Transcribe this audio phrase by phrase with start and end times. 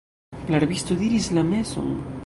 [0.53, 1.95] La rabisto diris la meson!